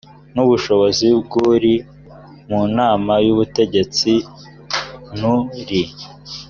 [0.33, 1.73] n ubushobozi bw uri
[2.49, 4.11] mu nama y ubutegetsi
[5.17, 5.81] n uri